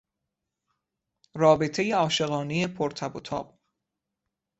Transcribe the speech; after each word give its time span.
رابطهی 1.35 1.91
عاشقانهی 1.91 2.67
پر 2.67 2.89
تب 2.89 3.15
و 3.15 3.19
تاب 3.19 3.59